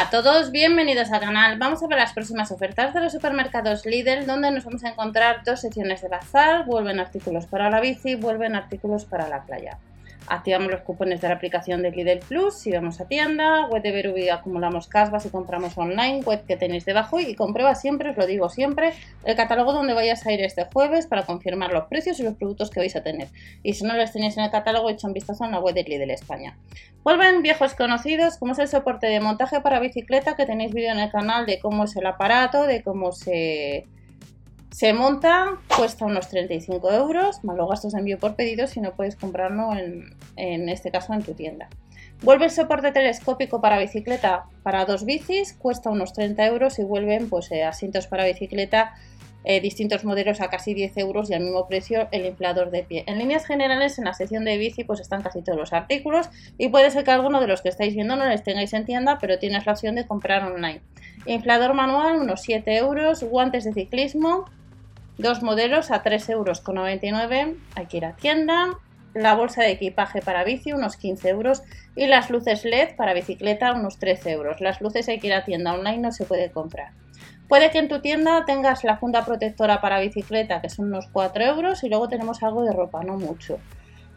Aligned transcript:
Hola 0.00 0.08
a 0.08 0.22
todos, 0.22 0.50
bienvenidos 0.50 1.12
al 1.12 1.20
canal. 1.20 1.58
Vamos 1.58 1.82
a 1.82 1.86
ver 1.86 1.98
las 1.98 2.14
próximas 2.14 2.50
ofertas 2.50 2.94
de 2.94 3.02
los 3.02 3.12
supermercados 3.12 3.84
Lidl, 3.84 4.24
donde 4.24 4.50
nos 4.50 4.64
vamos 4.64 4.82
a 4.82 4.88
encontrar 4.88 5.44
dos 5.44 5.60
secciones 5.60 6.00
de 6.00 6.08
bazar, 6.08 6.64
vuelven 6.64 6.98
artículos 6.98 7.44
para 7.44 7.68
la 7.68 7.82
bici, 7.82 8.14
vuelven 8.14 8.54
artículos 8.54 9.04
para 9.04 9.28
la 9.28 9.42
playa. 9.44 9.76
Activamos 10.26 10.70
los 10.70 10.82
cupones 10.82 11.20
de 11.20 11.28
la 11.28 11.34
aplicación 11.34 11.82
de 11.82 11.90
Lidl 11.90 12.20
Plus 12.20 12.54
si 12.54 12.70
vamos 12.70 13.00
a 13.00 13.08
tienda, 13.08 13.66
web 13.66 13.82
de 13.82 13.90
Berubi 13.90 14.28
acumulamos 14.28 14.86
casvas 14.86 15.26
y 15.26 15.30
compramos 15.30 15.76
online, 15.76 16.20
web 16.22 16.44
que 16.46 16.56
tenéis 16.56 16.84
debajo 16.84 17.18
y 17.18 17.34
comprueba 17.34 17.74
siempre, 17.74 18.10
os 18.10 18.16
lo 18.16 18.26
digo 18.26 18.48
siempre, 18.48 18.92
el 19.24 19.34
catálogo 19.36 19.72
donde 19.72 19.94
vayas 19.94 20.26
a 20.26 20.32
ir 20.32 20.40
este 20.40 20.64
jueves 20.72 21.06
para 21.06 21.24
confirmar 21.24 21.72
los 21.72 21.84
precios 21.84 22.20
y 22.20 22.22
los 22.22 22.34
productos 22.34 22.70
que 22.70 22.80
vais 22.80 22.94
a 22.96 23.02
tener. 23.02 23.28
Y 23.62 23.74
si 23.74 23.84
no 23.84 23.94
los 23.94 24.12
tenéis 24.12 24.36
en 24.36 24.44
el 24.44 24.50
catálogo, 24.50 24.90
echa 24.90 25.08
un 25.08 25.14
vistazo 25.14 25.44
en 25.44 25.52
la 25.52 25.60
web 25.60 25.74
de 25.74 25.82
Lidl 25.84 26.10
España. 26.10 26.56
Vuelven 27.02 27.42
viejos 27.42 27.74
conocidos, 27.74 28.36
como 28.36 28.52
es 28.52 28.58
el 28.58 28.68
soporte 28.68 29.06
de 29.06 29.20
montaje 29.20 29.60
para 29.60 29.80
bicicleta, 29.80 30.36
que 30.36 30.46
tenéis 30.46 30.72
vídeo 30.72 30.92
en 30.92 30.98
el 30.98 31.10
canal 31.10 31.46
de 31.46 31.58
cómo 31.58 31.84
es 31.84 31.96
el 31.96 32.06
aparato, 32.06 32.66
de 32.66 32.82
cómo 32.82 33.12
se 33.12 33.86
se 34.70 34.92
monta, 34.92 35.58
cuesta 35.76 36.06
unos 36.06 36.28
35 36.28 36.90
euros, 36.92 37.42
más 37.44 37.56
los 37.56 37.68
gastos 37.68 37.92
de 37.92 37.98
envío 37.98 38.18
por 38.18 38.36
pedido 38.36 38.66
si 38.66 38.80
no 38.80 38.94
puedes 38.94 39.16
comprarlo 39.16 39.70
en, 39.76 40.68
este 40.68 40.90
caso 40.90 41.12
en 41.12 41.22
tu 41.22 41.34
tienda. 41.34 41.68
Vuelve 42.22 42.44
el 42.44 42.50
soporte 42.50 42.92
telescópico 42.92 43.60
para 43.60 43.78
bicicleta 43.78 44.44
para 44.62 44.84
dos 44.84 45.04
bicis, 45.04 45.54
cuesta 45.54 45.90
unos 45.90 46.12
30 46.12 46.46
euros 46.46 46.78
y 46.78 46.84
vuelven 46.84 47.28
pues, 47.28 47.50
eh, 47.50 47.64
asientos 47.64 48.06
para 48.06 48.24
bicicleta, 48.24 48.94
eh, 49.42 49.60
distintos 49.60 50.04
modelos 50.04 50.42
a 50.42 50.50
casi 50.50 50.74
10 50.74 50.98
euros 50.98 51.30
y 51.30 51.34
al 51.34 51.40
mismo 51.40 51.66
precio 51.66 52.08
el 52.12 52.26
inflador 52.26 52.70
de 52.70 52.82
pie. 52.82 53.04
En 53.06 53.18
líneas 53.18 53.46
generales, 53.46 53.98
en 53.98 54.04
la 54.04 54.12
sección 54.12 54.44
de 54.44 54.58
bici 54.58 54.84
pues 54.84 55.00
están 55.00 55.22
casi 55.22 55.42
todos 55.42 55.58
los 55.58 55.72
artículos 55.72 56.28
y 56.58 56.68
puede 56.68 56.90
ser 56.90 57.04
que 57.04 57.10
alguno 57.10 57.40
de 57.40 57.46
los 57.46 57.62
que 57.62 57.70
estáis 57.70 57.94
viendo 57.94 58.16
no 58.16 58.26
les 58.26 58.42
tengáis 58.42 58.72
en 58.74 58.84
tienda, 58.84 59.18
pero 59.18 59.38
tienes 59.38 59.64
la 59.64 59.72
opción 59.72 59.94
de 59.94 60.06
comprar 60.06 60.44
online. 60.44 60.82
Inflador 61.24 61.74
manual, 61.74 62.16
unos 62.16 62.42
7 62.42 62.76
euros, 62.76 63.22
guantes 63.24 63.64
de 63.64 63.72
ciclismo, 63.72 64.44
Dos 65.20 65.42
modelos 65.42 65.90
a 65.90 66.02
3,99 66.02 66.30
euros. 66.30 66.62
Hay 67.74 67.86
que 67.86 67.98
ir 67.98 68.06
a 68.06 68.16
tienda. 68.16 68.78
La 69.12 69.34
bolsa 69.34 69.62
de 69.62 69.72
equipaje 69.72 70.22
para 70.22 70.44
bici, 70.44 70.72
unos 70.72 70.96
15 70.96 71.28
euros. 71.28 71.62
Y 71.94 72.06
las 72.06 72.30
luces 72.30 72.64
LED 72.64 72.96
para 72.96 73.12
bicicleta, 73.12 73.74
unos 73.74 73.98
13 73.98 74.30
euros. 74.30 74.62
Las 74.62 74.80
luces 74.80 75.10
hay 75.10 75.18
que 75.20 75.26
ir 75.26 75.34
a 75.34 75.44
tienda 75.44 75.74
online, 75.74 75.98
no 75.98 76.12
se 76.12 76.24
puede 76.24 76.50
comprar. 76.50 76.92
Puede 77.48 77.70
que 77.70 77.80
en 77.80 77.88
tu 77.88 78.00
tienda 78.00 78.46
tengas 78.46 78.82
la 78.82 78.96
funda 78.96 79.26
protectora 79.26 79.82
para 79.82 80.00
bicicleta, 80.00 80.62
que 80.62 80.70
son 80.70 80.86
unos 80.86 81.08
4 81.08 81.44
euros. 81.44 81.84
Y 81.84 81.90
luego 81.90 82.08
tenemos 82.08 82.42
algo 82.42 82.62
de 82.62 82.72
ropa, 82.72 83.04
no 83.04 83.18
mucho. 83.18 83.58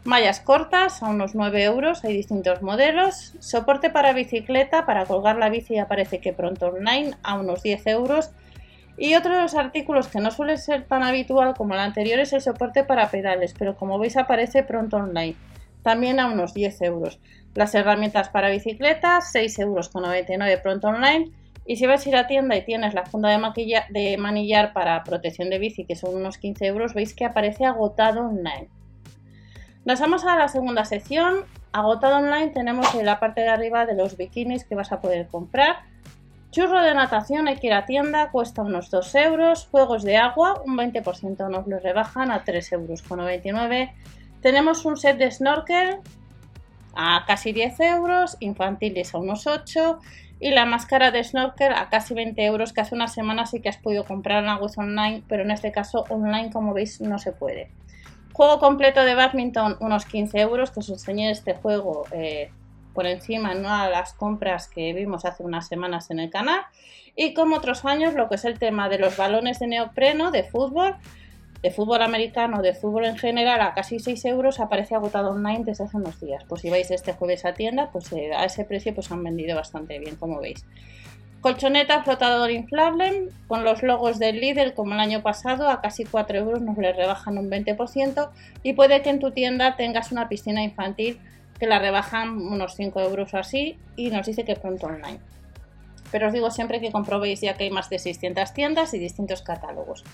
Mallas 0.04 0.40
cortas 0.40 1.02
a 1.02 1.10
unos 1.10 1.34
9 1.34 1.64
euros, 1.64 2.02
hay 2.02 2.16
distintos 2.16 2.62
modelos. 2.62 3.34
Soporte 3.40 3.90
para 3.90 4.14
bicicleta, 4.14 4.86
para 4.86 5.04
colgar 5.04 5.36
la 5.36 5.50
bici 5.50 5.76
aparece 5.76 6.20
que 6.20 6.32
pronto 6.32 6.68
online 6.68 7.10
a 7.22 7.34
unos 7.34 7.62
10 7.62 7.86
euros. 7.88 8.30
Y 8.96 9.14
otro 9.16 9.34
de 9.34 9.42
los 9.42 9.54
artículos 9.54 10.08
que 10.08 10.20
no 10.20 10.30
suele 10.30 10.56
ser 10.56 10.84
tan 10.86 11.02
habitual 11.02 11.54
como 11.54 11.74
el 11.74 11.80
anterior 11.80 12.20
es 12.20 12.32
el 12.32 12.40
soporte 12.40 12.84
para 12.84 13.10
pedales, 13.10 13.54
pero 13.58 13.76
como 13.76 13.98
veis 13.98 14.16
aparece 14.16 14.62
pronto 14.62 14.98
online, 14.98 15.34
también 15.82 16.20
a 16.20 16.26
unos 16.26 16.54
10 16.54 16.82
euros. 16.82 17.18
Las 17.54 17.74
herramientas 17.74 18.28
para 18.28 18.50
bicicletas, 18.50 19.34
6,99 19.34 19.60
euros 19.60 20.60
pronto 20.62 20.88
online. 20.88 21.32
Y 21.66 21.76
si 21.76 21.86
vas 21.86 22.04
a 22.04 22.08
ir 22.08 22.16
a 22.16 22.26
tienda 22.26 22.56
y 22.56 22.64
tienes 22.64 22.94
la 22.94 23.06
funda 23.06 23.30
de, 23.30 23.82
de 23.90 24.16
manillar 24.18 24.72
para 24.72 25.02
protección 25.02 25.50
de 25.50 25.58
bici, 25.58 25.86
que 25.86 25.96
son 25.96 26.14
unos 26.14 26.36
15 26.36 26.66
euros, 26.66 26.94
veis 26.94 27.14
que 27.14 27.24
aparece 27.24 27.64
agotado 27.64 28.26
online. 28.26 28.68
Nos 29.84 29.98
vamos 29.98 30.24
a 30.24 30.36
la 30.36 30.48
segunda 30.48 30.84
sección. 30.84 31.44
Agotado 31.72 32.18
online 32.18 32.48
tenemos 32.48 32.94
en 32.94 33.06
la 33.06 33.18
parte 33.18 33.40
de 33.40 33.48
arriba 33.48 33.86
de 33.86 33.94
los 33.94 34.16
bikinis 34.16 34.64
que 34.64 34.74
vas 34.74 34.92
a 34.92 35.00
poder 35.00 35.26
comprar 35.28 35.76
Churro 36.54 36.84
de 36.84 36.94
natación 36.94 37.48
hay 37.48 37.56
que 37.56 37.66
ir 37.66 37.72
a 37.72 37.84
tienda, 37.84 38.30
cuesta 38.30 38.62
unos 38.62 38.88
2 38.88 39.14
euros. 39.16 39.66
Juegos 39.72 40.04
de 40.04 40.18
agua, 40.18 40.62
un 40.64 40.76
20% 40.76 41.50
nos 41.50 41.66
lo 41.66 41.80
rebajan 41.80 42.30
a 42.30 42.44
3,99 42.44 43.44
euros. 43.44 43.90
Tenemos 44.40 44.84
un 44.84 44.96
set 44.96 45.18
de 45.18 45.32
snorkel 45.32 45.96
a 46.94 47.24
casi 47.26 47.52
10 47.52 47.80
euros, 47.80 48.36
infantiles 48.38 49.16
a 49.16 49.18
unos 49.18 49.48
8 49.48 49.98
y 50.38 50.52
la 50.52 50.64
máscara 50.64 51.10
de 51.10 51.24
snorkel 51.24 51.72
a 51.72 51.88
casi 51.88 52.14
20 52.14 52.44
euros 52.44 52.72
que 52.72 52.82
hace 52.82 52.94
una 52.94 53.08
semana 53.08 53.46
sí 53.46 53.60
que 53.60 53.70
has 53.70 53.78
podido 53.78 54.04
comprar 54.04 54.44
en 54.44 54.50
web 54.50 54.70
online, 54.76 55.24
pero 55.26 55.42
en 55.42 55.50
este 55.50 55.72
caso 55.72 56.04
online 56.08 56.52
como 56.52 56.72
veis 56.72 57.00
no 57.00 57.18
se 57.18 57.32
puede. 57.32 57.72
Juego 58.32 58.60
completo 58.60 59.04
de 59.04 59.16
badminton 59.16 59.76
unos 59.80 60.06
15 60.06 60.38
euros, 60.38 60.70
que 60.70 60.78
os 60.78 60.88
enseñé 60.88 61.32
este 61.32 61.54
juego 61.54 62.04
eh, 62.12 62.52
por 62.94 63.06
encima 63.06 63.52
en 63.52 63.58
una 63.58 63.86
de 63.86 63.90
las 63.90 64.14
compras 64.14 64.68
que 64.68 64.92
vimos 64.92 65.24
hace 65.24 65.42
unas 65.42 65.66
semanas 65.66 66.10
en 66.10 66.20
el 66.20 66.30
canal. 66.30 66.62
Y 67.16 67.34
como 67.34 67.56
otros 67.56 67.84
años, 67.84 68.14
lo 68.14 68.28
que 68.28 68.36
es 68.36 68.44
el 68.44 68.58
tema 68.58 68.88
de 68.88 68.98
los 68.98 69.16
balones 69.16 69.58
de 69.58 69.66
neopreno 69.66 70.30
de 70.30 70.44
fútbol, 70.44 70.96
de 71.62 71.70
fútbol 71.70 72.02
americano, 72.02 72.62
de 72.62 72.74
fútbol 72.74 73.06
en 73.06 73.16
general, 73.16 73.60
a 73.60 73.74
casi 73.74 73.98
6 73.98 74.24
euros, 74.26 74.60
aparece 74.60 74.94
agotado 74.94 75.30
online 75.30 75.64
desde 75.64 75.84
hace 75.84 75.96
unos 75.96 76.20
días. 76.20 76.44
Pues 76.48 76.62
si 76.62 76.70
vais 76.70 76.90
este 76.90 77.12
jueves 77.12 77.44
a 77.44 77.54
tienda, 77.54 77.90
pues 77.92 78.12
eh, 78.12 78.32
a 78.34 78.44
ese 78.44 78.64
precio 78.64 78.94
pues 78.94 79.10
han 79.10 79.22
vendido 79.22 79.56
bastante 79.56 79.98
bien, 79.98 80.16
como 80.16 80.40
veis. 80.40 80.64
Colchoneta 81.44 82.02
flotador 82.02 82.50
inflable 82.50 83.28
con 83.48 83.64
los 83.64 83.82
logos 83.82 84.18
del 84.18 84.40
líder 84.40 84.72
como 84.72 84.94
el 84.94 85.00
año 85.00 85.22
pasado 85.22 85.68
a 85.68 85.82
casi 85.82 86.06
4 86.06 86.38
euros 86.38 86.62
nos 86.62 86.78
le 86.78 86.90
rebajan 86.94 87.36
un 87.36 87.50
20% 87.50 88.30
y 88.62 88.72
puede 88.72 89.02
que 89.02 89.10
en 89.10 89.18
tu 89.18 89.30
tienda 89.30 89.76
tengas 89.76 90.10
una 90.10 90.30
piscina 90.30 90.64
infantil 90.64 91.20
que 91.58 91.66
la 91.66 91.78
rebajan 91.78 92.36
unos 92.38 92.74
5 92.74 93.00
euros 93.00 93.34
o 93.34 93.38
así 93.38 93.78
y 93.96 94.10
nos 94.10 94.26
dice 94.26 94.44
que 94.44 94.56
pronto 94.56 94.86
online. 94.86 95.20
Pero 96.10 96.28
os 96.28 96.32
digo 96.32 96.50
siempre 96.50 96.80
que 96.80 96.92
comprobéis 96.92 97.40
ya 97.40 97.54
que 97.54 97.64
hay 97.64 97.70
más 97.70 97.90
de 97.90 97.98
600 97.98 98.52
tiendas 98.52 98.94
y 98.94 98.98
distintos 98.98 99.42
catálogos. 99.42 100.04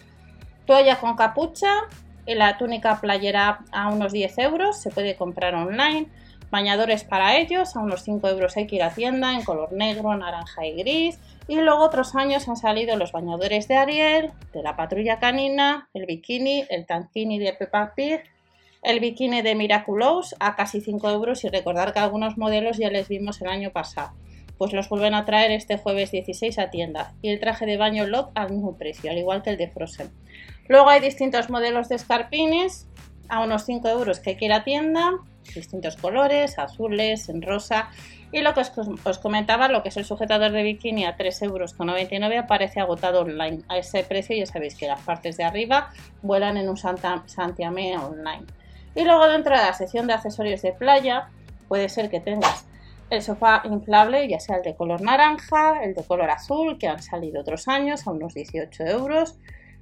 Toalla 0.66 1.00
con 1.00 1.16
capucha 1.16 1.88
la 2.34 2.58
túnica 2.58 3.00
playera 3.00 3.60
a 3.72 3.88
unos 3.88 4.12
10 4.12 4.38
euros, 4.38 4.80
se 4.80 4.90
puede 4.90 5.16
comprar 5.16 5.54
online. 5.54 6.06
Bañadores 6.50 7.04
para 7.04 7.36
ellos 7.36 7.76
a 7.76 7.80
unos 7.80 8.02
5 8.02 8.28
euros 8.28 8.56
hay 8.56 8.66
que 8.66 8.76
ir 8.76 8.82
a 8.82 8.90
tienda 8.90 9.34
en 9.34 9.44
color 9.44 9.72
negro, 9.72 10.14
naranja 10.16 10.66
y 10.66 10.74
gris. 10.74 11.18
Y 11.46 11.56
luego 11.56 11.84
otros 11.84 12.14
años 12.16 12.48
han 12.48 12.56
salido 12.56 12.96
los 12.96 13.12
bañadores 13.12 13.68
de 13.68 13.76
Ariel, 13.76 14.32
de 14.52 14.62
la 14.62 14.76
patrulla 14.76 15.18
canina, 15.18 15.88
el 15.94 16.06
bikini, 16.06 16.64
el 16.68 16.86
tankini 16.86 17.38
de 17.38 17.52
Peppa 17.52 17.92
Pig 17.94 18.22
el 18.82 19.00
bikini 19.00 19.42
de 19.42 19.54
Miraculous 19.54 20.34
a 20.40 20.56
casi 20.56 20.80
5 20.80 21.10
euros 21.10 21.44
y 21.44 21.48
recordar 21.48 21.92
que 21.92 21.98
algunos 21.98 22.38
modelos 22.38 22.78
ya 22.78 22.90
les 22.90 23.08
vimos 23.08 23.40
el 23.42 23.48
año 23.48 23.70
pasado. 23.72 24.12
Pues 24.56 24.72
los 24.72 24.88
vuelven 24.88 25.14
a 25.14 25.24
traer 25.24 25.50
este 25.52 25.78
jueves 25.78 26.10
16 26.10 26.58
a 26.58 26.70
tienda. 26.70 27.14
Y 27.22 27.30
el 27.30 27.40
traje 27.40 27.66
de 27.66 27.76
baño 27.76 28.06
Love 28.06 28.30
al 28.34 28.50
mismo 28.50 28.76
precio, 28.76 29.10
al 29.10 29.18
igual 29.18 29.42
que 29.42 29.50
el 29.50 29.56
de 29.56 29.68
Frozen. 29.68 30.10
Luego 30.68 30.88
hay 30.88 31.00
distintos 31.00 31.50
modelos 31.50 31.88
de 31.88 31.96
escarpines 31.96 32.86
a 33.28 33.40
unos 33.40 33.64
5 33.64 33.88
euros 33.88 34.20
que 34.20 34.30
hay 34.30 34.36
que 34.36 34.44
ir 34.46 34.52
a 34.52 34.64
tienda. 34.64 35.12
Distintos 35.54 35.96
colores, 35.96 36.58
azules, 36.58 37.28
en 37.28 37.42
rosa. 37.42 37.90
Y 38.32 38.40
lo 38.40 38.54
que 38.54 38.60
os, 39.04 39.18
comentaba, 39.18 39.68
lo 39.68 39.82
que 39.82 39.88
es 39.88 39.96
el 39.96 40.04
sujetador 40.04 40.52
de 40.52 40.62
bikini 40.62 41.04
a 41.04 41.16
3,99 41.16 41.44
euros 41.44 42.44
aparece 42.44 42.80
agotado 42.80 43.22
online. 43.22 43.62
A 43.68 43.78
ese 43.78 44.04
precio 44.04 44.36
ya 44.36 44.46
sabéis 44.46 44.74
que 44.74 44.86
las 44.86 45.00
partes 45.00 45.36
de 45.36 45.44
arriba 45.44 45.90
vuelan 46.22 46.56
en 46.56 46.68
un 46.68 46.76
Santiamé 46.76 47.98
online. 47.98 48.46
Y 48.94 49.04
luego 49.04 49.28
dentro 49.28 49.56
de 49.56 49.62
la 49.62 49.72
sección 49.72 50.06
de 50.06 50.14
accesorios 50.14 50.62
de 50.62 50.72
playa 50.72 51.28
puede 51.68 51.88
ser 51.88 52.10
que 52.10 52.20
tengas 52.20 52.66
el 53.10 53.22
sofá 53.22 53.62
inflable, 53.64 54.28
ya 54.28 54.40
sea 54.40 54.56
el 54.56 54.62
de 54.62 54.74
color 54.74 55.02
naranja, 55.02 55.82
el 55.82 55.94
de 55.94 56.04
color 56.04 56.30
azul, 56.30 56.78
que 56.78 56.88
han 56.88 57.02
salido 57.02 57.40
otros 57.40 57.68
años 57.68 58.06
a 58.06 58.10
unos 58.12 58.34
18 58.34 58.84
euros. 58.84 59.36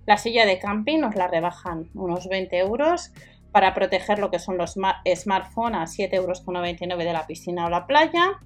La 0.06 0.16
silla 0.16 0.46
de 0.46 0.58
camping 0.58 1.00
nos 1.00 1.14
la 1.14 1.28
rebajan 1.28 1.90
unos 1.94 2.28
20 2.28 2.58
euros 2.58 3.12
para 3.52 3.74
proteger 3.74 4.18
lo 4.18 4.30
que 4.30 4.38
son 4.38 4.56
los 4.56 4.72
smartphones 4.72 5.78
a 5.78 5.84
7,99 5.84 6.12
euros 6.14 6.98
de 6.98 7.12
la 7.12 7.26
piscina 7.26 7.66
o 7.66 7.70
la 7.70 7.86
playa. 7.86 8.38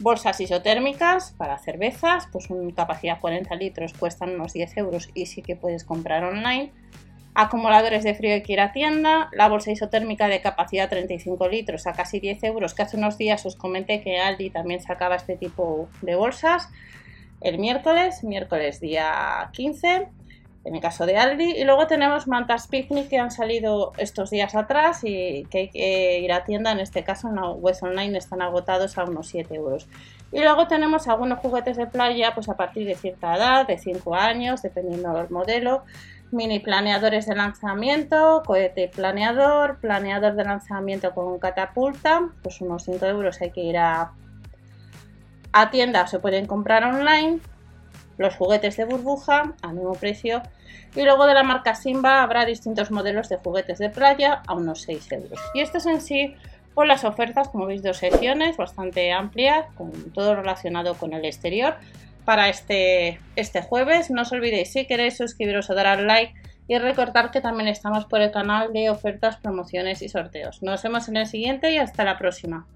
Bolsas 0.00 0.40
isotérmicas 0.40 1.34
para 1.38 1.58
cervezas, 1.58 2.28
pues 2.30 2.50
una 2.50 2.74
capacidad 2.74 3.20
40 3.20 3.54
litros 3.54 3.94
cuestan 3.94 4.34
unos 4.34 4.52
10 4.52 4.76
euros 4.76 5.08
y 5.14 5.26
sí 5.26 5.42
que 5.42 5.56
puedes 5.56 5.84
comprar 5.84 6.24
online 6.24 6.72
acumuladores 7.38 8.02
de 8.02 8.14
frío 8.14 8.42
que 8.42 8.54
ir 8.54 8.60
a 8.60 8.72
tienda, 8.72 9.28
la 9.32 9.48
bolsa 9.48 9.70
isotérmica 9.70 10.26
de 10.26 10.40
capacidad 10.40 10.88
35 10.88 11.48
litros 11.48 11.86
a 11.86 11.92
casi 11.92 12.18
10 12.18 12.42
euros, 12.44 12.72
que 12.72 12.82
hace 12.82 12.96
unos 12.96 13.18
días 13.18 13.44
os 13.44 13.56
comenté 13.56 14.00
que 14.00 14.18
Aldi 14.18 14.48
también 14.48 14.80
sacaba 14.80 15.16
este 15.16 15.36
tipo 15.36 15.90
de 16.00 16.16
bolsas, 16.16 16.70
el 17.42 17.58
miércoles, 17.58 18.24
miércoles 18.24 18.80
día 18.80 19.50
15, 19.52 20.08
en 20.64 20.74
el 20.74 20.80
caso 20.80 21.04
de 21.04 21.18
Aldi, 21.18 21.52
y 21.58 21.64
luego 21.64 21.86
tenemos 21.86 22.26
mantas 22.26 22.68
picnic 22.68 23.08
que 23.08 23.18
han 23.18 23.30
salido 23.30 23.92
estos 23.98 24.30
días 24.30 24.54
atrás 24.54 25.00
y 25.04 25.44
que 25.50 25.58
hay 25.58 25.68
que 25.68 26.20
ir 26.20 26.32
a 26.32 26.42
tienda, 26.42 26.72
en 26.72 26.80
este 26.80 27.04
caso 27.04 27.28
en 27.28 27.36
la 27.36 27.50
web 27.50 27.76
online 27.82 28.16
están 28.16 28.40
agotados 28.40 28.96
a 28.96 29.04
unos 29.04 29.28
7 29.28 29.54
euros. 29.54 29.88
Y 30.32 30.40
luego 30.40 30.66
tenemos 30.68 31.06
algunos 31.06 31.38
juguetes 31.40 31.76
de 31.76 31.86
playa, 31.86 32.32
pues 32.34 32.48
a 32.48 32.56
partir 32.56 32.86
de 32.86 32.94
cierta 32.94 33.36
edad, 33.36 33.66
de 33.66 33.76
5 33.76 34.14
años, 34.14 34.62
dependiendo 34.62 35.12
del 35.12 35.28
modelo, 35.28 35.84
mini 36.30 36.60
planeadores 36.60 37.26
de 37.26 37.34
lanzamiento, 37.34 38.42
cohete 38.44 38.88
planeador, 38.88 39.78
planeador 39.80 40.34
de 40.34 40.44
lanzamiento 40.44 41.14
con 41.14 41.38
catapulta, 41.38 42.28
pues 42.42 42.60
unos 42.60 42.84
5 42.84 43.06
euros 43.06 43.40
hay 43.40 43.50
que 43.50 43.62
ir 43.62 43.78
a, 43.78 44.12
A 45.52 45.70
tienda 45.70 46.06
se 46.06 46.18
pueden 46.18 46.46
comprar 46.46 46.84
online 46.84 47.40
los 48.18 48.34
juguetes 48.34 48.76
de 48.76 48.84
burbuja 48.84 49.54
al 49.62 49.74
mismo 49.74 49.94
precio 49.94 50.42
y 50.94 51.02
luego 51.02 51.26
de 51.26 51.34
la 51.34 51.42
marca 51.42 51.74
Simba 51.74 52.22
habrá 52.22 52.44
distintos 52.44 52.90
modelos 52.90 53.28
de 53.28 53.36
juguetes 53.36 53.78
de 53.78 53.90
playa 53.90 54.42
a 54.46 54.54
unos 54.54 54.82
6 54.82 55.12
euros. 55.12 55.40
Y 55.54 55.60
esto 55.60 55.78
es 55.78 55.86
en 55.86 56.00
sí 56.00 56.34
por 56.74 56.86
las 56.86 57.04
ofertas, 57.04 57.48
como 57.48 57.66
veis, 57.66 57.82
dos 57.82 57.96
secciones 57.96 58.56
bastante 58.58 59.12
amplias, 59.12 59.66
con 59.76 59.92
todo 60.12 60.34
relacionado 60.34 60.94
con 60.94 61.14
el 61.14 61.24
exterior 61.24 61.76
para 62.26 62.50
este, 62.50 63.18
este 63.36 63.62
jueves. 63.62 64.10
No 64.10 64.22
os 64.22 64.32
olvidéis, 64.32 64.72
si 64.72 64.86
queréis 64.86 65.16
suscribiros 65.16 65.70
o 65.70 65.74
dar 65.74 65.86
al 65.86 66.06
like 66.06 66.34
y 66.68 66.76
recordar 66.76 67.30
que 67.30 67.40
también 67.40 67.68
estamos 67.68 68.04
por 68.04 68.20
el 68.20 68.32
canal 68.32 68.74
de 68.74 68.90
ofertas, 68.90 69.38
promociones 69.38 70.02
y 70.02 70.10
sorteos. 70.10 70.62
Nos 70.62 70.82
vemos 70.82 71.08
en 71.08 71.16
el 71.16 71.26
siguiente 71.26 71.70
y 71.70 71.78
hasta 71.78 72.04
la 72.04 72.18
próxima. 72.18 72.66